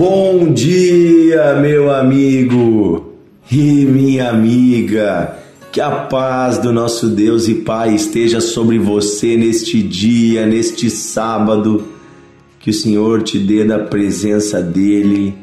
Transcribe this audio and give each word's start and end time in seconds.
Bom 0.00 0.54
dia, 0.54 1.56
meu 1.56 1.94
amigo 1.94 3.12
e 3.52 3.84
minha 3.84 4.30
amiga. 4.30 5.36
Que 5.70 5.78
a 5.78 5.90
paz 5.90 6.56
do 6.56 6.72
nosso 6.72 7.08
Deus 7.08 7.48
e 7.48 7.56
Pai 7.56 7.96
esteja 7.96 8.40
sobre 8.40 8.78
você 8.78 9.36
neste 9.36 9.82
dia, 9.82 10.46
neste 10.46 10.88
sábado. 10.88 11.84
Que 12.60 12.70
o 12.70 12.72
Senhor 12.72 13.22
te 13.22 13.38
dê 13.38 13.62
da 13.62 13.78
presença 13.78 14.62
dele, 14.62 15.34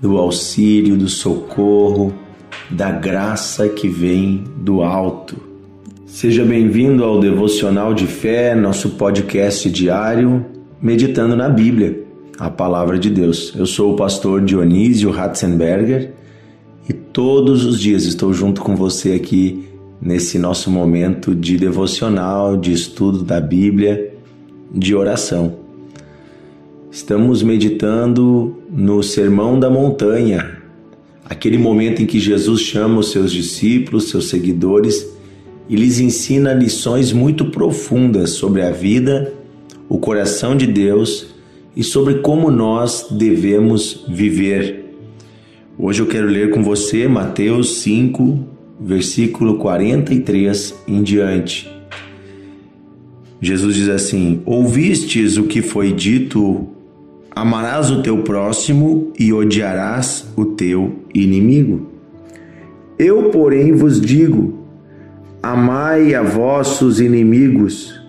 do 0.00 0.16
auxílio, 0.16 0.96
do 0.96 1.06
socorro, 1.06 2.14
da 2.70 2.90
graça 2.90 3.68
que 3.68 3.86
vem 3.86 4.44
do 4.56 4.82
alto. 4.82 5.36
Seja 6.06 6.42
bem-vindo 6.42 7.04
ao 7.04 7.20
Devocional 7.20 7.92
de 7.92 8.06
Fé, 8.06 8.54
nosso 8.54 8.92
podcast 8.92 9.68
diário, 9.68 10.42
meditando 10.80 11.36
na 11.36 11.50
Bíblia 11.50 12.03
a 12.38 12.50
palavra 12.50 12.98
de 12.98 13.10
Deus. 13.10 13.52
Eu 13.56 13.66
sou 13.66 13.92
o 13.92 13.96
pastor 13.96 14.44
Dionísio 14.44 15.10
Ratzenberger 15.10 16.12
e 16.88 16.92
todos 16.92 17.64
os 17.64 17.80
dias 17.80 18.04
estou 18.04 18.32
junto 18.32 18.60
com 18.60 18.74
você 18.74 19.12
aqui 19.12 19.64
nesse 20.00 20.38
nosso 20.38 20.70
momento 20.70 21.34
de 21.34 21.56
devocional, 21.56 22.56
de 22.56 22.72
estudo 22.72 23.22
da 23.22 23.40
Bíblia, 23.40 24.12
de 24.72 24.94
oração. 24.94 25.56
Estamos 26.90 27.42
meditando 27.42 28.56
no 28.70 29.02
Sermão 29.02 29.58
da 29.58 29.70
Montanha, 29.70 30.58
aquele 31.24 31.58
momento 31.58 32.02
em 32.02 32.06
que 32.06 32.20
Jesus 32.20 32.60
chama 32.60 33.00
os 33.00 33.10
seus 33.10 33.32
discípulos, 33.32 34.10
seus 34.10 34.28
seguidores 34.28 35.14
e 35.68 35.76
lhes 35.76 35.98
ensina 35.98 36.52
lições 36.52 37.12
muito 37.12 37.46
profundas 37.46 38.30
sobre 38.30 38.62
a 38.62 38.70
vida, 38.70 39.32
o 39.88 39.98
coração 39.98 40.56
de 40.56 40.66
Deus 40.66 41.33
e 41.76 41.82
sobre 41.82 42.16
como 42.16 42.50
nós 42.50 43.08
devemos 43.10 44.04
viver. 44.08 44.84
Hoje 45.78 46.00
eu 46.00 46.06
quero 46.06 46.26
ler 46.26 46.50
com 46.50 46.62
você 46.62 47.08
Mateus 47.08 47.78
5, 47.78 48.38
versículo 48.80 49.58
43 49.58 50.74
em 50.86 51.02
diante. 51.02 51.70
Jesus 53.40 53.74
diz 53.74 53.88
assim: 53.88 54.40
Ouvistes 54.46 55.36
o 55.36 55.44
que 55.44 55.60
foi 55.60 55.92
dito, 55.92 56.68
amarás 57.34 57.90
o 57.90 58.02
teu 58.02 58.18
próximo 58.18 59.12
e 59.18 59.32
odiarás 59.32 60.28
o 60.36 60.44
teu 60.44 61.00
inimigo. 61.12 61.88
Eu, 62.96 63.30
porém, 63.30 63.72
vos 63.72 64.00
digo: 64.00 64.60
amai 65.42 66.14
a 66.14 66.22
vossos 66.22 67.00
inimigos 67.00 68.00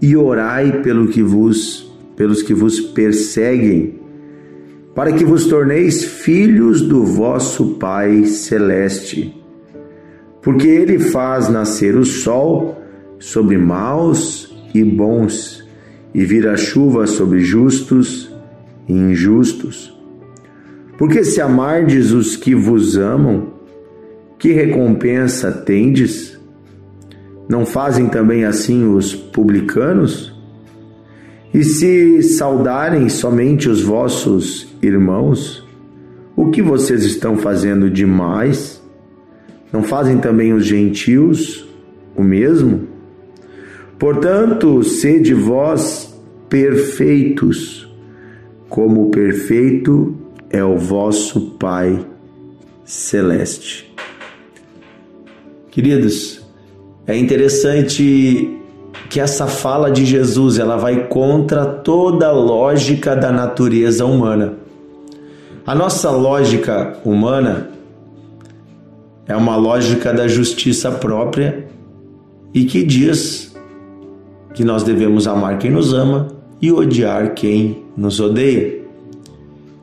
e 0.00 0.14
orai 0.16 0.82
pelo 0.82 1.08
que 1.08 1.22
vos 1.22 1.85
pelos 2.16 2.42
que 2.42 2.54
vos 2.54 2.80
perseguem, 2.80 4.00
para 4.94 5.12
que 5.12 5.24
vos 5.24 5.46
torneis 5.46 6.02
filhos 6.02 6.80
do 6.80 7.04
vosso 7.04 7.74
Pai 7.74 8.24
celeste. 8.24 9.34
Porque 10.40 10.66
ele 10.66 10.98
faz 10.98 11.48
nascer 11.48 11.96
o 11.96 12.04
sol 12.04 12.80
sobre 13.18 13.58
maus 13.58 14.56
e 14.74 14.82
bons, 14.82 15.64
e 16.14 16.24
vira 16.24 16.56
chuva 16.56 17.06
sobre 17.06 17.40
justos 17.40 18.34
e 18.88 18.92
injustos. 18.92 19.94
Porque 20.96 21.22
se 21.24 21.40
amardes 21.42 22.12
os 22.12 22.36
que 22.36 22.54
vos 22.54 22.96
amam, 22.96 23.52
que 24.38 24.52
recompensa 24.52 25.52
tendes? 25.52 26.38
Não 27.48 27.66
fazem 27.66 28.08
também 28.08 28.44
assim 28.44 28.86
os 28.86 29.14
publicanos? 29.14 30.35
E 31.56 31.64
se 31.64 32.22
saudarem 32.22 33.08
somente 33.08 33.66
os 33.66 33.82
vossos 33.82 34.68
irmãos, 34.82 35.66
o 36.36 36.50
que 36.50 36.60
vocês 36.60 37.02
estão 37.02 37.38
fazendo 37.38 37.88
demais? 37.88 38.82
Não 39.72 39.82
fazem 39.82 40.18
também 40.18 40.52
os 40.52 40.66
gentios 40.66 41.66
o 42.14 42.22
mesmo? 42.22 42.86
Portanto, 43.98 44.82
sede 44.82 45.32
vós 45.32 46.14
perfeitos, 46.46 47.90
como 48.68 49.10
perfeito 49.10 50.14
é 50.50 50.62
o 50.62 50.76
vosso 50.76 51.52
Pai 51.52 52.06
celeste. 52.84 53.90
Queridos, 55.70 56.46
é 57.06 57.16
interessante 57.16 58.60
que 59.06 59.20
essa 59.20 59.46
fala 59.46 59.90
de 59.90 60.04
Jesus 60.04 60.58
ela 60.58 60.76
vai 60.76 61.06
contra 61.06 61.64
toda 61.64 62.28
a 62.28 62.32
lógica 62.32 63.14
da 63.14 63.30
natureza 63.30 64.04
humana. 64.04 64.54
A 65.66 65.74
nossa 65.74 66.10
lógica 66.10 66.98
humana 67.04 67.70
é 69.26 69.36
uma 69.36 69.56
lógica 69.56 70.12
da 70.12 70.26
justiça 70.28 70.90
própria 70.90 71.66
e 72.54 72.64
que 72.64 72.82
diz 72.82 73.54
que 74.54 74.64
nós 74.64 74.82
devemos 74.82 75.26
amar 75.26 75.58
quem 75.58 75.70
nos 75.70 75.92
ama 75.92 76.28
e 76.60 76.72
odiar 76.72 77.34
quem 77.34 77.84
nos 77.96 78.18
odeia. 78.20 78.80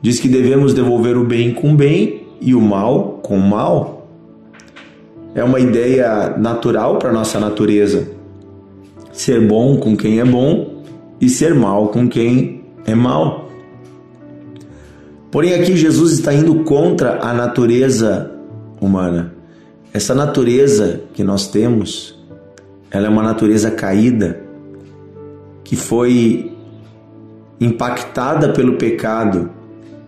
Diz 0.02 0.18
que 0.18 0.28
devemos 0.28 0.74
devolver 0.74 1.16
o 1.16 1.24
bem 1.24 1.52
com 1.52 1.74
bem 1.74 2.26
e 2.40 2.54
o 2.54 2.60
mal 2.60 3.20
com 3.22 3.38
mal. 3.38 4.08
É 5.34 5.42
uma 5.42 5.60
ideia 5.60 6.34
natural 6.36 6.98
para 6.98 7.12
nossa 7.12 7.40
natureza 7.40 8.23
ser 9.14 9.40
bom 9.40 9.78
com 9.78 9.96
quem 9.96 10.20
é 10.20 10.24
bom 10.24 10.82
e 11.20 11.28
ser 11.28 11.54
mal 11.54 11.88
com 11.88 12.08
quem 12.08 12.64
é 12.84 12.94
mal. 12.94 13.48
Porém, 15.30 15.54
aqui 15.54 15.76
Jesus 15.76 16.12
está 16.12 16.34
indo 16.34 16.56
contra 16.64 17.18
a 17.24 17.32
natureza 17.32 18.30
humana. 18.80 19.34
Essa 19.92 20.14
natureza 20.14 21.02
que 21.14 21.24
nós 21.24 21.48
temos, 21.48 22.18
ela 22.90 23.06
é 23.06 23.08
uma 23.08 23.22
natureza 23.22 23.70
caída, 23.70 24.40
que 25.62 25.76
foi 25.76 26.52
impactada 27.60 28.50
pelo 28.50 28.76
pecado 28.76 29.50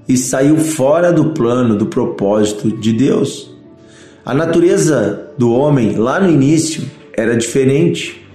e 0.08 0.16
saiu 0.16 0.58
fora 0.58 1.12
do 1.12 1.30
plano, 1.30 1.76
do 1.76 1.86
propósito 1.86 2.70
de 2.70 2.92
Deus. 2.92 3.50
A 4.24 4.34
natureza 4.34 5.30
do 5.38 5.52
homem 5.52 5.96
lá 5.96 6.20
no 6.20 6.30
início 6.30 6.84
era 7.12 7.36
diferente. 7.36 8.25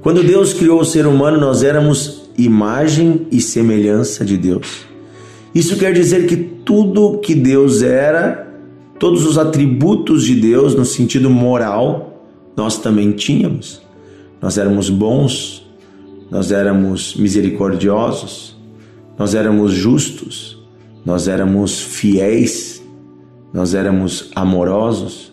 Quando 0.00 0.22
Deus 0.22 0.52
criou 0.52 0.80
o 0.80 0.84
ser 0.84 1.06
humano, 1.06 1.38
nós 1.38 1.62
éramos 1.62 2.30
imagem 2.36 3.26
e 3.32 3.40
semelhança 3.40 4.24
de 4.24 4.36
Deus. 4.36 4.86
Isso 5.54 5.76
quer 5.76 5.92
dizer 5.92 6.26
que 6.26 6.36
tudo 6.36 7.18
que 7.18 7.34
Deus 7.34 7.82
era, 7.82 8.48
todos 8.98 9.24
os 9.26 9.36
atributos 9.36 10.24
de 10.24 10.34
Deus 10.34 10.74
no 10.74 10.84
sentido 10.84 11.28
moral, 11.28 12.24
nós 12.56 12.78
também 12.78 13.12
tínhamos. 13.12 13.82
Nós 14.40 14.56
éramos 14.56 14.88
bons, 14.88 15.66
nós 16.30 16.52
éramos 16.52 17.16
misericordiosos, 17.16 18.56
nós 19.18 19.34
éramos 19.34 19.72
justos, 19.72 20.62
nós 21.04 21.26
éramos 21.26 21.80
fiéis, 21.80 22.82
nós 23.52 23.74
éramos 23.74 24.30
amorosos, 24.34 25.32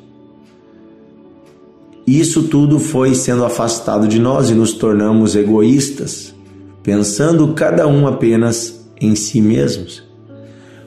isso 2.08 2.44
tudo 2.44 2.80
foi 2.80 3.16
sendo 3.16 3.44
afastado 3.44 4.08
de 4.08 4.20
nós 4.20 4.50
e 4.50 4.54
nos 4.54 4.74
tornamos 4.74 5.36
egoístas, 5.36 6.36
pensando 6.84 7.54
cada 7.54 7.88
um 7.88 8.08
apenas 8.08 8.88
em 9.02 9.16
si 9.16 9.42
mesmos. 9.42 10.04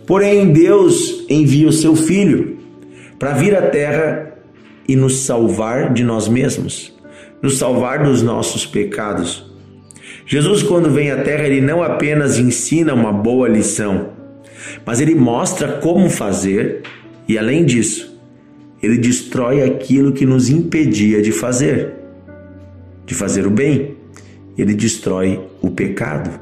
Porém, 0.06 0.53
Deus 0.53 1.25
envia 1.29 1.69
o 1.69 1.73
seu 1.73 1.97
Filho 1.97 2.56
para 3.19 3.33
vir 3.33 3.55
à 3.56 3.62
Terra 3.62 4.39
e 4.89 4.95
nos 4.95 5.19
salvar 5.19 5.93
de 5.93 6.05
nós 6.05 6.29
mesmos, 6.29 6.95
nos 7.43 7.59
salvar 7.59 8.05
dos 8.05 8.23
nossos 8.23 8.65
pecados. 8.65 9.45
Jesus, 10.25 10.62
quando 10.62 10.91
vem 10.91 11.11
à 11.11 11.23
Terra, 11.23 11.47
ele 11.47 11.61
não 11.61 11.82
apenas 11.82 12.38
ensina 12.38 12.94
uma 12.94 13.12
boa 13.12 13.49
lição, 13.49 14.11
mas 14.87 15.00
ele 15.00 15.15
mostra 15.15 15.73
como 15.79 16.09
fazer 16.09 16.82
e, 17.26 17.37
além 17.37 17.65
disso, 17.65 18.18
ele 18.83 18.99
destrói 18.99 19.63
aquilo 19.63 20.13
que 20.13 20.25
nos 20.25 20.49
impedia 20.49 21.21
de 21.21 21.33
fazer, 21.33 21.93
de 23.05 23.15
fazer 23.15 23.47
o 23.47 23.51
bem. 23.51 23.97
Ele 24.57 24.75
destrói 24.75 25.41
o 25.61 25.71
pecado. 25.71 26.39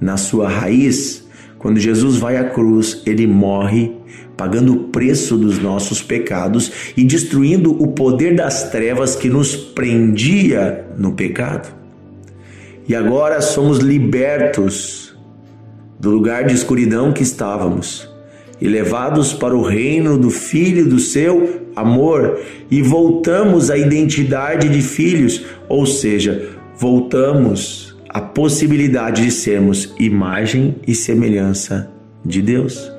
Na 0.00 0.16
sua 0.16 0.48
raiz, 0.48 1.26
quando 1.58 1.80
Jesus 1.80 2.16
vai 2.16 2.36
à 2.36 2.44
cruz, 2.44 3.02
ele 3.06 3.26
morre 3.26 3.92
pagando 4.36 4.72
o 4.72 4.88
preço 4.88 5.36
dos 5.36 5.58
nossos 5.58 6.02
pecados 6.02 6.92
e 6.96 7.04
destruindo 7.04 7.70
o 7.70 7.92
poder 7.92 8.34
das 8.34 8.70
trevas 8.70 9.14
que 9.14 9.28
nos 9.28 9.54
prendia 9.54 10.86
no 10.98 11.12
pecado. 11.12 11.72
E 12.86 12.94
agora 12.94 13.40
somos 13.40 13.78
libertos 13.78 15.16
do 15.98 16.10
lugar 16.10 16.44
de 16.44 16.54
escuridão 16.54 17.12
que 17.12 17.22
estávamos 17.22 18.13
e 18.64 18.66
levados 18.66 19.34
para 19.34 19.54
o 19.54 19.60
reino 19.60 20.16
do 20.16 20.30
Filho 20.30 20.88
do 20.88 20.98
seu 20.98 21.66
amor 21.76 22.40
e 22.70 22.80
voltamos 22.80 23.70
à 23.70 23.76
identidade 23.76 24.70
de 24.70 24.80
filhos, 24.80 25.44
ou 25.68 25.84
seja, 25.84 26.48
voltamos 26.78 27.94
à 28.08 28.22
possibilidade 28.22 29.22
de 29.22 29.30
sermos 29.30 29.94
imagem 30.00 30.76
e 30.88 30.94
semelhança 30.94 31.90
de 32.24 32.40
Deus. 32.40 32.90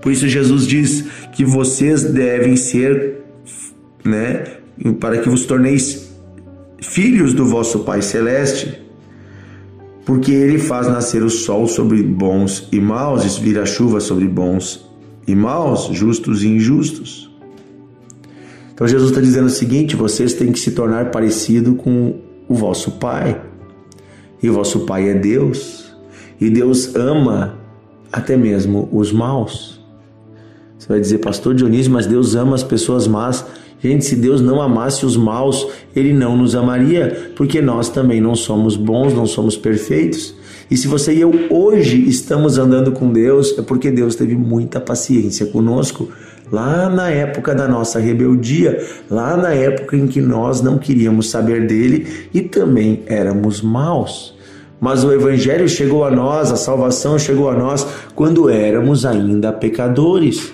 Por 0.00 0.10
isso 0.10 0.26
Jesus 0.26 0.66
diz 0.66 1.04
que 1.34 1.44
vocês 1.44 2.02
devem 2.02 2.56
ser, 2.56 3.18
né, 4.02 4.44
para 4.98 5.18
que 5.18 5.28
vos 5.28 5.44
torneis 5.44 6.14
filhos 6.80 7.34
do 7.34 7.44
vosso 7.44 7.80
Pai 7.80 8.00
celeste, 8.00 8.80
porque 10.06 10.32
ele 10.32 10.58
faz 10.58 10.88
nascer 10.88 11.22
o 11.22 11.28
sol 11.28 11.68
sobre 11.68 12.02
bons 12.02 12.66
e 12.72 12.80
maus, 12.80 13.36
e 13.36 13.42
vira 13.42 13.66
chuva 13.66 14.00
sobre 14.00 14.26
bons 14.26 14.88
e 15.30 15.34
maus, 15.36 15.88
justos 15.92 16.42
e 16.42 16.48
injustos. 16.48 17.30
Então 18.74 18.88
Jesus 18.88 19.10
está 19.10 19.20
dizendo 19.20 19.46
o 19.46 19.50
seguinte: 19.50 19.94
vocês 19.94 20.34
têm 20.34 20.52
que 20.52 20.58
se 20.58 20.72
tornar 20.72 21.10
parecido 21.10 21.74
com 21.74 22.16
o 22.48 22.54
vosso 22.54 22.92
Pai. 22.92 23.40
E 24.42 24.48
o 24.48 24.54
vosso 24.54 24.80
Pai 24.80 25.08
é 25.08 25.14
Deus. 25.14 25.94
E 26.40 26.48
Deus 26.48 26.96
ama 26.96 27.58
até 28.10 28.36
mesmo 28.36 28.88
os 28.90 29.12
maus. 29.12 29.80
Você 30.78 30.88
vai 30.88 30.98
dizer, 30.98 31.18
Pastor 31.18 31.54
Dionísio, 31.54 31.92
mas 31.92 32.06
Deus 32.06 32.34
ama 32.34 32.54
as 32.54 32.62
pessoas 32.62 33.06
más. 33.06 33.44
Gente, 33.82 34.04
se 34.04 34.16
Deus 34.16 34.40
não 34.40 34.60
amasse 34.60 35.04
os 35.04 35.16
maus, 35.16 35.68
Ele 35.94 36.12
não 36.12 36.36
nos 36.36 36.54
amaria, 36.54 37.32
porque 37.36 37.60
nós 37.60 37.88
também 37.88 38.20
não 38.20 38.34
somos 38.34 38.76
bons, 38.76 39.12
não 39.12 39.26
somos 39.26 39.56
perfeitos. 39.56 40.34
E 40.70 40.76
se 40.76 40.86
você 40.86 41.12
e 41.12 41.20
eu 41.20 41.32
hoje 41.50 42.08
estamos 42.08 42.56
andando 42.56 42.92
com 42.92 43.12
Deus, 43.12 43.58
é 43.58 43.62
porque 43.62 43.90
Deus 43.90 44.14
teve 44.14 44.36
muita 44.36 44.80
paciência 44.80 45.46
conosco 45.46 46.08
lá 46.50 46.88
na 46.88 47.10
época 47.10 47.54
da 47.54 47.66
nossa 47.66 47.98
rebeldia, 47.98 48.84
lá 49.10 49.36
na 49.36 49.52
época 49.52 49.96
em 49.96 50.06
que 50.06 50.20
nós 50.20 50.60
não 50.60 50.78
queríamos 50.78 51.28
saber 51.28 51.66
dele 51.66 52.28
e 52.32 52.42
também 52.42 53.02
éramos 53.06 53.60
maus. 53.60 54.38
Mas 54.80 55.02
o 55.02 55.12
Evangelho 55.12 55.68
chegou 55.68 56.04
a 56.04 56.10
nós, 56.10 56.52
a 56.52 56.56
salvação 56.56 57.18
chegou 57.18 57.50
a 57.50 57.54
nós 57.54 57.86
quando 58.14 58.48
éramos 58.48 59.04
ainda 59.04 59.52
pecadores 59.52 60.52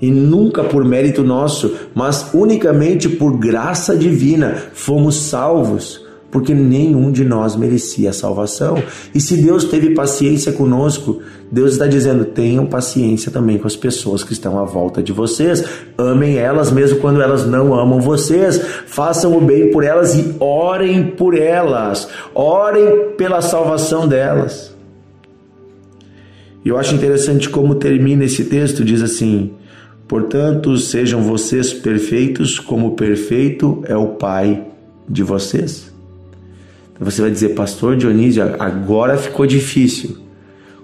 e 0.00 0.10
nunca 0.10 0.64
por 0.64 0.84
mérito 0.84 1.22
nosso, 1.22 1.74
mas 1.94 2.30
unicamente 2.32 3.08
por 3.08 3.36
graça 3.36 3.96
divina 3.96 4.56
fomos 4.72 5.16
salvos, 5.16 6.05
porque 6.36 6.52
nenhum 6.52 7.10
de 7.10 7.24
nós 7.24 7.56
merecia 7.56 8.10
a 8.10 8.12
salvação. 8.12 8.76
E 9.14 9.18
se 9.18 9.38
Deus 9.38 9.64
teve 9.64 9.94
paciência 9.94 10.52
conosco, 10.52 11.22
Deus 11.50 11.72
está 11.72 11.86
dizendo: 11.86 12.26
tenham 12.26 12.66
paciência 12.66 13.32
também 13.32 13.56
com 13.56 13.66
as 13.66 13.74
pessoas 13.74 14.22
que 14.22 14.34
estão 14.34 14.58
à 14.58 14.64
volta 14.66 15.02
de 15.02 15.14
vocês. 15.14 15.64
Amem 15.96 16.36
elas 16.36 16.70
mesmo 16.70 16.98
quando 16.98 17.22
elas 17.22 17.46
não 17.46 17.72
amam 17.72 18.02
vocês. 18.02 18.60
Façam 18.86 19.34
o 19.34 19.40
bem 19.40 19.70
por 19.70 19.82
elas 19.82 20.14
e 20.14 20.34
orem 20.38 21.06
por 21.06 21.34
elas. 21.34 22.06
Orem 22.34 23.14
pela 23.16 23.40
salvação 23.40 24.06
delas. 24.06 24.76
E 26.62 26.68
eu 26.68 26.76
acho 26.76 26.94
interessante 26.94 27.48
como 27.48 27.76
termina 27.76 28.26
esse 28.26 28.44
texto: 28.44 28.84
diz 28.84 29.00
assim 29.00 29.52
Portanto, 30.06 30.76
sejam 30.76 31.22
vocês 31.22 31.72
perfeitos, 31.72 32.60
como 32.60 32.94
perfeito 32.94 33.82
é 33.86 33.96
o 33.96 34.08
Pai 34.08 34.66
de 35.08 35.22
vocês. 35.22 35.95
Você 36.98 37.20
vai 37.20 37.30
dizer, 37.30 37.50
Pastor 37.50 37.96
Dionísio, 37.96 38.42
agora 38.58 39.16
ficou 39.18 39.46
difícil. 39.46 40.16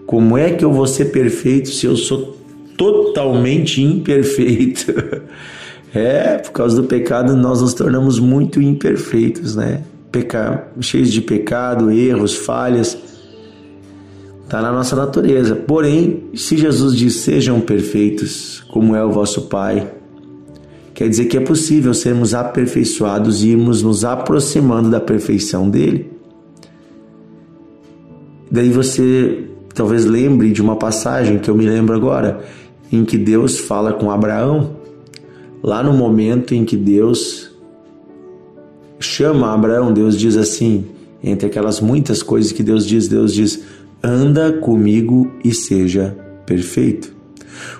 Como 0.07 0.37
é 0.37 0.51
que 0.51 0.65
eu 0.65 0.73
vou 0.73 0.87
ser 0.87 1.07
perfeito 1.07 1.71
se 1.71 1.87
eu 1.87 1.97
sou 1.97 2.37
totalmente 2.77 3.83
imperfeito? 3.83 4.93
é, 5.95 6.39
por 6.39 6.53
causa 6.53 6.81
do 6.81 6.87
pecado 6.87 7.35
nós 7.35 7.63
nos 7.63 7.73
tornamos 7.73 8.19
muito 8.19 8.61
imperfeitos, 8.61 9.57
né? 9.57 9.83
Peca... 10.11 10.69
Cheios 10.81 11.11
de 11.11 11.23
pecado, 11.23 11.91
erros, 11.91 12.35
falhas. 12.35 12.99
Está 14.45 14.61
na 14.61 14.71
nossa 14.71 14.95
natureza. 14.95 15.57
Porém, 15.57 16.25
se 16.35 16.59
Jesus 16.59 16.95
diz 16.95 17.17
sejam 17.21 17.59
perfeitos, 17.59 18.61
como 18.69 18.95
é 18.95 19.03
o 19.03 19.11
vosso 19.11 19.43
Pai, 19.43 19.91
quer 20.95 21.09
dizer 21.09 21.27
que 21.27 21.37
é 21.37 21.41
possível 21.41 21.95
sermos 21.95 22.35
aperfeiçoados 22.35 23.43
e 23.43 23.49
irmos 23.49 23.83
nos 23.83 24.05
aproximando 24.05 24.91
da 24.91 25.01
perfeição 25.01 25.69
dele. 25.69 26.11
Daí 28.51 28.71
você 28.71 29.45
talvez 29.75 30.05
lembre 30.05 30.51
de 30.51 30.61
uma 30.61 30.77
passagem 30.77 31.39
que 31.39 31.51
eu 31.51 31.57
me 31.57 31.65
lembro 31.67 31.95
agora, 31.95 32.45
em 32.93 33.05
que 33.05 33.17
Deus 33.17 33.59
fala 33.59 33.93
com 33.93 34.11
Abraão, 34.11 34.77
lá 35.63 35.83
no 35.83 35.95
momento 35.95 36.55
em 36.55 36.65
que 36.65 36.77
Deus 36.77 37.51
chama 39.01 39.53
Abraão, 39.53 39.93
Deus 39.93 40.19
diz 40.19 40.37
assim, 40.37 40.85
entre 41.23 41.47
aquelas 41.47 41.81
muitas 41.81 42.23
coisas 42.23 42.53
que 42.53 42.63
Deus 42.63 42.87
diz, 42.87 43.09
Deus 43.09 43.33
diz: 43.33 43.63
anda 44.03 44.53
comigo 44.53 45.31
e 45.45 45.55
seja 45.55 46.17
perfeito. 46.45 47.22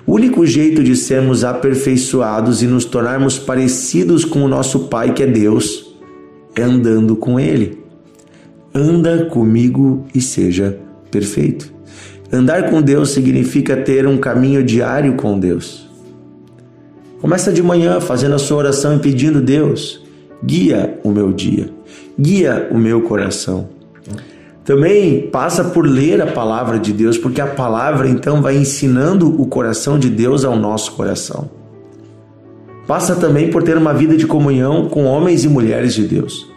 O 0.05 0.13
único 0.13 0.45
jeito 0.45 0.83
de 0.83 0.95
sermos 0.95 1.43
aperfeiçoados 1.43 2.61
e 2.61 2.67
nos 2.67 2.85
tornarmos 2.85 3.39
parecidos 3.39 4.25
com 4.25 4.43
o 4.43 4.47
nosso 4.47 4.81
Pai, 4.81 5.13
que 5.13 5.23
é 5.23 5.27
Deus, 5.27 5.95
é 6.55 6.61
andando 6.61 7.15
com 7.15 7.39
Ele. 7.39 7.79
Anda 8.73 9.25
comigo 9.25 10.05
e 10.13 10.21
seja 10.21 10.79
perfeito. 11.11 11.71
Andar 12.31 12.69
com 12.71 12.81
Deus 12.81 13.11
significa 13.11 13.77
ter 13.77 14.07
um 14.07 14.17
caminho 14.17 14.63
diário 14.63 15.13
com 15.13 15.37
Deus. 15.37 15.87
Começa 17.21 17.53
de 17.53 17.61
manhã 17.61 18.01
fazendo 18.01 18.35
a 18.35 18.39
sua 18.39 18.57
oração 18.57 18.95
e 18.95 18.99
pedindo 18.99 19.39
Deus, 19.39 20.03
guia 20.43 20.99
o 21.03 21.09
meu 21.09 21.31
dia, 21.31 21.69
guia 22.19 22.67
o 22.71 22.77
meu 22.77 23.01
coração. 23.03 23.69
Também 24.63 25.27
passa 25.27 25.63
por 25.63 25.85
ler 25.85 26.21
a 26.21 26.27
palavra 26.27 26.79
de 26.79 26.93
Deus, 26.93 27.17
porque 27.17 27.41
a 27.41 27.47
palavra 27.47 28.07
então 28.07 28.41
vai 28.41 28.55
ensinando 28.55 29.41
o 29.41 29.45
coração 29.45 29.99
de 29.99 30.09
Deus 30.09 30.45
ao 30.45 30.55
nosso 30.55 30.93
coração. 30.93 31.49
Passa 32.87 33.15
também 33.15 33.49
por 33.49 33.63
ter 33.63 33.77
uma 33.77 33.93
vida 33.93 34.15
de 34.15 34.25
comunhão 34.25 34.87
com 34.87 35.05
homens 35.05 35.43
e 35.43 35.49
mulheres 35.49 35.93
de 35.93 36.03
Deus. 36.03 36.47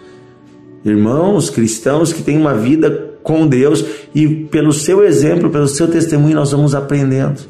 Irmãos 0.84 1.50
cristãos 1.50 2.12
que 2.12 2.22
têm 2.22 2.38
uma 2.38 2.54
vida 2.54 3.16
com 3.22 3.44
Deus 3.46 3.84
e 4.14 4.28
pelo 4.28 4.72
seu 4.72 5.04
exemplo, 5.04 5.50
pelo 5.50 5.66
seu 5.66 5.88
testemunho, 5.88 6.36
nós 6.36 6.52
vamos 6.52 6.76
aprendendo. 6.76 7.40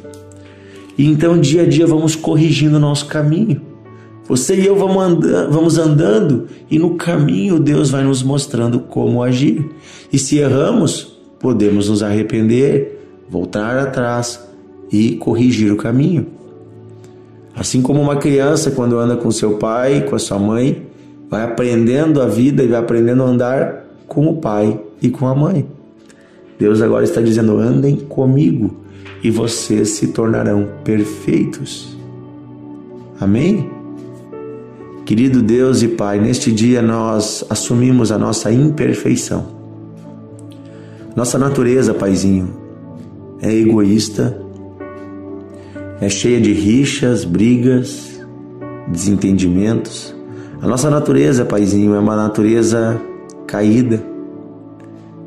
E 0.96 1.06
então, 1.06 1.38
dia 1.38 1.62
a 1.62 1.68
dia, 1.68 1.86
vamos 1.86 2.16
corrigindo 2.16 2.76
o 2.76 2.80
nosso 2.80 3.06
caminho. 3.06 3.60
Você 4.28 4.56
e 4.56 4.66
eu 4.66 4.76
vamos 4.76 5.02
andando, 5.02 5.52
vamos 5.52 5.78
andando 5.78 6.46
e 6.70 6.78
no 6.78 6.96
caminho 6.96 7.60
Deus 7.60 7.90
vai 7.90 8.02
nos 8.02 8.22
mostrando 8.22 8.80
como 8.80 9.22
agir. 9.22 9.64
E 10.12 10.18
se 10.18 10.38
erramos, 10.38 11.16
podemos 11.38 11.88
nos 11.88 12.02
arrepender, 12.02 12.98
voltar 13.28 13.78
atrás 13.78 14.40
e 14.90 15.16
corrigir 15.16 15.72
o 15.72 15.76
caminho. 15.76 16.26
Assim 17.54 17.80
como 17.80 18.00
uma 18.00 18.16
criança, 18.16 18.70
quando 18.70 18.98
anda 18.98 19.16
com 19.16 19.30
seu 19.30 19.56
pai, 19.58 20.02
com 20.02 20.14
a 20.14 20.18
sua 20.18 20.38
mãe, 20.38 20.86
vai 21.30 21.42
aprendendo 21.42 22.20
a 22.20 22.26
vida 22.26 22.62
e 22.62 22.66
vai 22.66 22.80
aprendendo 22.80 23.22
a 23.22 23.26
andar 23.26 23.86
com 24.06 24.26
o 24.26 24.36
pai 24.36 24.78
e 25.00 25.08
com 25.08 25.26
a 25.26 25.34
mãe. 25.34 25.66
Deus 26.58 26.82
agora 26.82 27.04
está 27.04 27.20
dizendo: 27.20 27.58
andem 27.58 27.96
comigo 27.96 28.76
e 29.22 29.30
vocês 29.30 29.90
se 29.90 30.08
tornarão 30.08 30.68
perfeitos. 30.84 31.96
Amém? 33.18 33.75
Querido 35.06 35.40
Deus 35.40 35.82
e 35.82 35.88
Pai, 35.88 36.18
neste 36.18 36.50
dia 36.50 36.82
nós 36.82 37.44
assumimos 37.48 38.10
a 38.10 38.18
nossa 38.18 38.50
imperfeição. 38.50 39.46
Nossa 41.14 41.38
natureza, 41.38 41.94
Paizinho, 41.94 42.52
é 43.40 43.54
egoísta, 43.54 44.36
é 46.00 46.08
cheia 46.08 46.40
de 46.40 46.52
rixas, 46.52 47.24
brigas, 47.24 48.20
desentendimentos. 48.88 50.12
A 50.60 50.66
nossa 50.66 50.90
natureza, 50.90 51.44
Paizinho, 51.44 51.94
é 51.94 52.00
uma 52.00 52.16
natureza 52.16 53.00
caída 53.46 54.02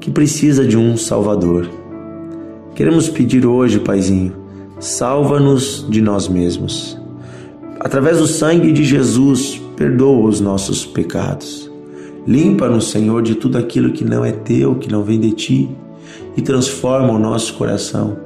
que 0.02 0.12
precisa 0.12 0.68
de 0.68 0.76
um 0.76 0.98
Salvador. 0.98 1.70
Queremos 2.76 3.08
pedir 3.08 3.46
hoje, 3.46 3.80
Paizinho, 3.80 4.34
salva-nos 4.78 5.88
de 5.90 6.02
nós 6.02 6.28
mesmos. 6.28 7.00
Através 7.80 8.18
do 8.18 8.28
sangue 8.28 8.74
de 8.74 8.84
Jesus, 8.84 9.69
perdoa 9.80 10.28
os 10.28 10.42
nossos 10.42 10.86
pecados. 10.86 11.72
Limpa-nos, 12.28 12.92
Senhor, 12.92 13.24
de 13.24 13.34
tudo 13.34 13.58
aquilo 13.58 13.94
que 13.94 14.04
não 14.04 14.26
é 14.26 14.32
teu, 14.34 14.76
que 14.76 14.92
não 14.92 15.04
vem 15.04 15.18
de 15.18 15.32
ti, 15.32 15.70
e 16.36 16.42
transforma 16.42 17.14
o 17.14 17.18
nosso 17.18 17.54
coração. 17.54 18.18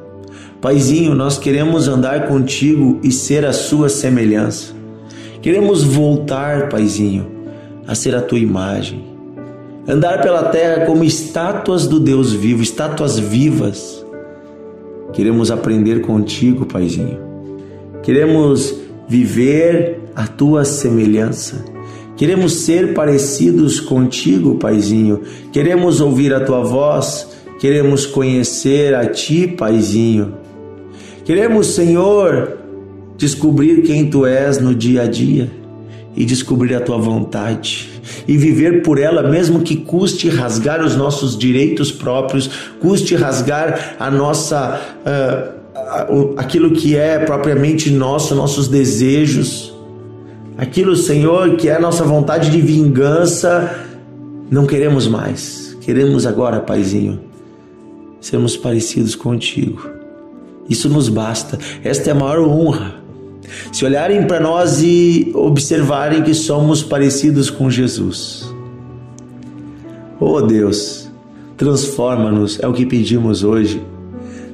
Paizinho, 0.60 1.14
nós 1.14 1.38
queremos 1.38 1.88
andar 1.88 2.28
contigo 2.28 3.00
e 3.04 3.12
ser 3.12 3.46
a 3.46 3.54
sua 3.54 3.88
semelhança. 3.88 4.74
Queremos 5.44 5.84
voltar, 5.84 6.70
Paizinho, 6.70 7.28
a 7.86 7.94
ser 7.94 8.16
a 8.16 8.22
tua 8.22 8.40
imagem. 8.40 9.04
Andar 9.88 10.24
pela 10.24 10.46
terra 10.46 10.88
como 10.88 11.04
estátuas 11.04 11.86
do 11.86 12.00
Deus 12.00 12.34
vivo, 12.34 12.64
estátuas 12.64 13.20
vivas. 13.20 14.04
Queremos 15.12 15.52
aprender 15.52 16.02
contigo, 16.02 16.66
Paizinho. 16.66 17.20
Queremos 18.02 18.74
viver 19.08 20.03
a 20.16 20.28
tua 20.28 20.66
semelhança. 20.66 21.64
Queremos 22.16 22.54
ser 22.54 22.94
parecidos 22.94 23.80
contigo, 23.80 24.56
Paizinho. 24.56 25.22
Queremos 25.52 26.00
ouvir 26.00 26.34
a 26.34 26.40
tua 26.40 26.64
voz. 26.64 27.28
Queremos 27.60 28.06
conhecer 28.06 28.94
a 28.94 29.06
ti, 29.08 29.48
Paizinho. 29.48 30.34
Queremos, 31.26 31.68
Senhor, 31.68 32.58
descobrir 33.18 33.82
quem 33.84 34.10
tu 34.10 34.26
és 34.26 34.60
no 34.60 34.76
dia 34.76 35.04
a 35.04 35.08
dia 35.08 35.50
e 36.16 36.26
descobrir 36.26 36.76
a 36.76 36.82
tua 36.82 36.98
vontade 36.98 37.90
e 38.28 38.38
viver 38.38 38.84
por 38.84 39.00
ela, 39.00 39.24
mesmo 39.24 39.62
que 39.62 39.78
custe 39.78 40.30
rasgar 40.30 40.84
os 40.84 40.96
nossos 40.96 41.38
direitos 41.38 41.92
próprios, 41.92 42.50
custe 42.80 43.16
rasgar 43.16 43.96
a 44.00 44.12
nossa 44.12 44.80
uh, 45.06 46.34
aquilo 46.38 46.72
que 46.72 46.96
é 46.96 47.20
propriamente 47.20 47.90
nosso, 47.90 48.36
nossos 48.36 48.68
desejos, 48.68 49.73
aquilo, 50.58 50.96
Senhor, 50.96 51.56
que 51.56 51.70
é 51.70 51.76
a 51.76 51.80
nossa 51.80 52.04
vontade 52.04 52.50
de 52.50 52.62
vingança, 52.62 53.86
não 54.50 54.66
queremos 54.66 55.08
mais. 55.08 55.78
Queremos 55.82 56.26
agora, 56.26 56.60
Paizinho, 56.60 57.20
sermos 58.22 58.56
parecidos 58.56 59.16
contigo. 59.16 59.90
Isso 60.70 60.88
nos 60.90 61.10
basta. 61.10 61.58
Esta 61.84 62.10
é 62.10 62.14
a 62.14 62.16
maior 62.16 62.40
honra 62.40 63.04
se 63.72 63.86
olharem 63.86 64.26
para 64.26 64.40
nós 64.40 64.82
e 64.82 65.32
observarem 65.34 66.24
que 66.24 66.34
somos 66.34 66.84
parecidos 66.84 67.50
com 67.50 67.70
Jesus. 67.70 68.52
Oh 70.20 70.42
Deus, 70.42 71.10
transforma-nos, 71.58 72.60
é 72.60 72.68
o 72.68 72.74
que 72.74 72.86
pedimos 72.86 73.44
hoje. 73.44 73.82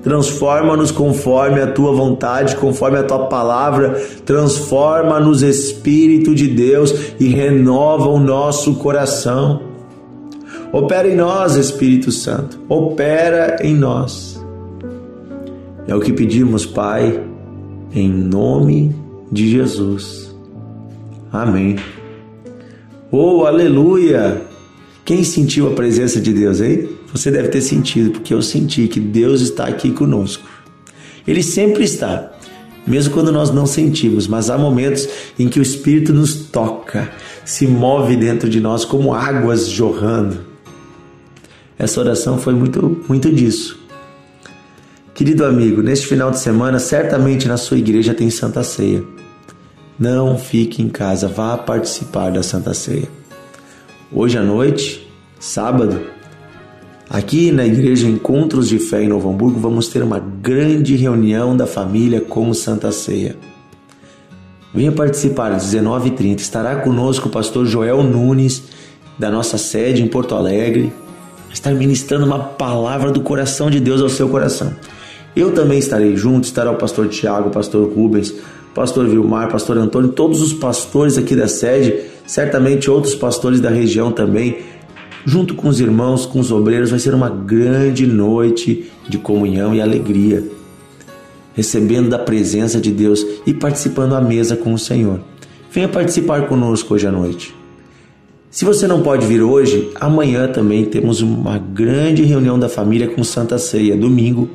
Transforma-nos 0.04 0.92
conforme 0.92 1.62
a 1.62 1.68
tua 1.72 1.92
vontade, 1.92 2.56
conforme 2.56 2.98
a 2.98 3.04
tua 3.04 3.26
palavra. 3.26 4.02
Transforma-nos, 4.26 5.42
Espírito 5.42 6.34
de 6.34 6.48
Deus, 6.48 6.94
e 7.20 7.28
renova 7.28 8.08
o 8.08 8.20
nosso 8.20 8.76
coração. 8.76 9.62
Opera 10.72 11.08
em 11.08 11.16
nós, 11.16 11.56
Espírito 11.56 12.12
Santo. 12.12 12.60
Opera 12.70 13.58
em 13.62 13.74
nós. 13.74 14.40
É 15.88 15.96
o 15.96 16.00
que 16.00 16.14
pedimos, 16.14 16.66
Pai 16.66 17.30
em 17.94 18.10
nome 18.10 18.96
de 19.32 19.50
Jesus. 19.50 20.36
Amém. 21.32 21.76
Oh, 23.12 23.46
aleluia! 23.46 24.42
Quem 25.04 25.24
sentiu 25.24 25.68
a 25.68 25.72
presença 25.72 26.22
de 26.22 26.32
Deus, 26.32 26.62
hein? 26.62 26.88
Você 27.12 27.32
deve 27.32 27.48
ter 27.48 27.62
sentido, 27.62 28.12
porque 28.12 28.34
eu 28.34 28.42
senti 28.42 28.88
que 28.88 29.00
Deus 29.00 29.42
está 29.42 29.66
aqui 29.66 29.92
conosco. 29.92 30.48
Ele 31.28 31.42
sempre 31.42 31.84
está, 31.84 32.32
mesmo 32.86 33.14
quando 33.14 33.32
nós 33.32 33.52
não 33.52 33.66
sentimos, 33.66 34.28
mas 34.28 34.50
há 34.50 34.58
momentos 34.58 35.08
em 35.38 35.48
que 35.48 35.60
o 35.60 35.62
Espírito 35.62 36.14
nos 36.14 36.34
toca, 36.34 37.12
se 37.44 37.68
move 37.68 38.16
dentro 38.16 38.50
de 38.50 38.60
nós 38.60 38.86
como 38.86 39.14
águas 39.14 39.68
jorrando. 39.68 40.46
Essa 41.78 42.00
oração 42.00 42.38
foi 42.38 42.54
muito, 42.54 43.04
muito 43.08 43.32
disso. 43.32 43.80
Querido 45.14 45.46
amigo, 45.46 45.82
neste 45.82 46.08
final 46.08 46.32
de 46.32 46.40
semana, 46.40 46.80
certamente 46.80 47.48
na 47.48 47.58
sua 47.58 47.78
igreja 47.78 48.14
tem 48.14 48.30
Santa 48.30 48.64
Ceia. 48.64 49.04
Não 49.98 50.38
fique 50.38 50.82
em 50.82 50.90
casa, 50.90 51.28
vá 51.28 51.58
participar 51.58 52.32
da 52.32 52.42
Santa 52.42 52.74
Ceia. 52.74 53.10
Hoje 54.12 54.38
à 54.38 54.42
noite, 54.42 55.08
sábado, 55.40 56.00
aqui 57.10 57.52
na 57.52 57.66
Igreja 57.66 58.08
Encontros 58.08 58.70
de 58.70 58.78
Fé 58.78 59.04
em 59.04 59.08
Novo 59.08 59.30
Hamburgo, 59.30 59.60
vamos 59.60 59.88
ter 59.88 60.04
uma 60.04 60.20
grande 60.20 60.96
reunião 60.96 61.58
da 61.58 61.66
família 61.66 62.22
com 62.22 62.54
Santa 62.54 62.92
Ceia. 62.92 63.36
Venha 64.74 64.92
participar 64.92 65.52
às 65.52 65.74
19h30. 65.74 66.40
Estará 66.40 66.76
conosco 66.76 67.28
o 67.28 67.32
pastor 67.32 67.66
Joel 67.66 68.04
Nunes, 68.04 68.64
da 69.18 69.32
nossa 69.32 69.58
sede 69.58 70.04
em 70.04 70.08
Porto 70.08 70.36
Alegre, 70.36 70.94
estar 71.52 71.74
ministrando 71.74 72.26
uma 72.26 72.40
palavra 72.40 73.12
do 73.12 73.22
coração 73.22 73.70
de 73.70 73.80
Deus 73.80 74.02
ao 74.02 74.10
seu 74.10 74.30
coração. 74.30 74.72
Eu 75.36 75.54
também 75.54 75.80
estarei 75.80 76.16
junto, 76.16 76.46
estará 76.46 76.72
o 76.72 76.76
pastor 76.76 77.08
Tiago, 77.08 77.50
o 77.50 77.52
pastor 77.52 77.92
Rubens, 77.92 78.30
o 78.30 78.74
pastor 78.74 79.08
Vilmar, 79.08 79.52
pastor 79.52 79.78
Antônio, 79.78 80.12
todos 80.12 80.42
os 80.42 80.54
pastores 80.54 81.18
aqui 81.18 81.36
da 81.36 81.48
sede, 81.48 82.02
certamente 82.26 82.90
outros 82.90 83.16
pastores 83.16 83.60
da 83.60 83.70
região 83.70 84.12
também, 84.12 84.60
junto 85.26 85.54
com 85.56 85.68
os 85.68 85.80
irmãos, 85.80 86.26
com 86.26 86.40
os 86.40 86.52
obreiros, 86.52 86.90
vai 86.90 87.00
ser 87.00 87.14
uma 87.14 87.30
grande 87.30 88.06
noite 88.06 88.90
de 89.08 89.18
comunhão 89.18 89.74
e 89.74 89.82
alegria, 89.82 90.44
recebendo 91.54 92.10
da 92.10 92.20
presença 92.20 92.80
de 92.80 92.92
Deus 92.92 93.26
e 93.46 93.54
participando 93.54 94.16
à 94.16 94.22
mesa 94.22 94.56
com 94.56 94.74
o 94.74 94.80
Senhor. 94.80 95.20
Venha 95.72 95.88
participar 95.88 96.48
conosco 96.48 96.94
hoje 96.94 97.08
à 97.08 97.12
noite. 97.12 97.56
Se 98.50 98.66
você 98.66 98.88
não 98.88 99.04
pode 99.04 99.28
vir 99.28 99.44
hoje, 99.44 99.92
amanhã 99.96 100.48
também 100.48 100.84
temos 100.84 101.22
uma 101.22 101.60
grande 101.60 102.24
reunião 102.24 102.58
da 102.58 102.68
família 102.68 103.08
com 103.08 103.24
Santa 103.24 103.60
Ceia, 103.60 103.96
domingo, 103.96 104.50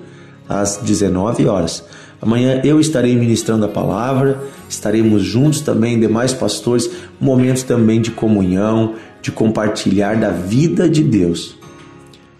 às 0.48 0.78
19 0.78 1.46
horas. 1.46 1.84
Amanhã 2.24 2.62
eu 2.64 2.80
estarei 2.80 3.14
ministrando 3.14 3.66
a 3.66 3.68
palavra, 3.68 4.42
estaremos 4.66 5.22
juntos 5.22 5.60
também, 5.60 6.00
demais 6.00 6.32
pastores, 6.32 6.90
momentos 7.20 7.62
também 7.62 8.00
de 8.00 8.10
comunhão, 8.10 8.94
de 9.20 9.30
compartilhar 9.30 10.14
da 10.16 10.30
vida 10.30 10.88
de 10.88 11.02
Deus. 11.02 11.56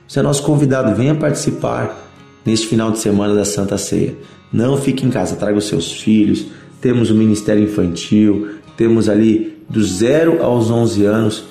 Você 0.09 0.21
é 0.21 0.23
nosso 0.23 0.43
convidado, 0.43 0.95
venha 0.95 1.15
participar 1.15 2.11
neste 2.47 2.67
final 2.67 2.91
de 2.91 2.99
semana 2.99 3.35
da 3.35 3.45
Santa 3.45 3.77
Ceia. 3.77 4.15
Não 4.51 4.79
fique 4.79 5.05
em 5.05 5.11
casa, 5.11 5.37
traga 5.37 5.59
os 5.59 5.67
seus 5.67 5.93
filhos. 5.93 6.47
Temos 6.81 7.11
o 7.11 7.15
Ministério 7.15 7.63
Infantil, 7.63 8.53
temos 8.79 9.09
ali 9.09 9.59
do 9.69 9.83
0 9.83 10.43
aos 10.43 10.71
11 10.71 11.05
anos 11.05 11.45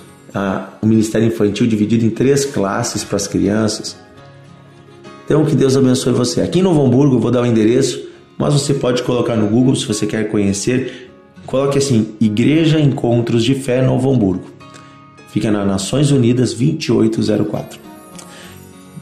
o 0.81 0.87
Ministério 0.87 1.27
Infantil 1.27 1.67
dividido 1.67 2.03
em 2.03 2.09
três 2.09 2.45
classes 2.45 3.03
para 3.03 3.17
as 3.17 3.27
crianças. 3.27 3.95
Então, 5.25 5.45
que 5.45 5.55
Deus 5.55 5.77
abençoe 5.77 6.13
você. 6.13 6.41
Aqui 6.41 6.59
em 6.59 6.63
Novo 6.63 6.83
Hamburgo, 6.83 7.17
eu 7.17 7.19
vou 7.19 7.29
dar 7.29 7.41
o 7.41 7.45
endereço, 7.45 8.12
mas 8.37 8.53
você 8.53 8.73
pode 8.73 9.03
colocar 9.03 9.35
no 9.35 9.47
Google 9.47 9.75
se 9.75 9.85
você 9.85 10.05
quer 10.05 10.29
conhecer. 10.29 11.11
Coloque 11.45 11.77
assim: 11.77 12.15
Igreja 12.19 12.79
Encontros 12.79 13.43
de 13.43 13.55
Fé 13.55 13.81
Novo 13.81 14.11
Hamburgo. 14.11 14.45
Fica 15.29 15.51
nas 15.51 15.65
Nações 15.65 16.11
Unidas 16.11 16.53
2804. 16.53 17.79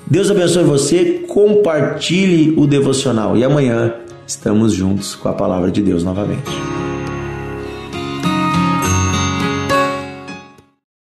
Deus 0.09 0.29
abençoe 0.29 0.63
você, 0.63 1.23
compartilhe 1.27 2.53
o 2.57 2.67
devocional 2.67 3.37
e 3.37 3.43
amanhã 3.43 3.93
estamos 4.27 4.73
juntos 4.73 5.15
com 5.15 5.29
a 5.29 5.33
palavra 5.33 5.71
de 5.71 5.81
Deus 5.81 6.03
novamente. 6.03 6.51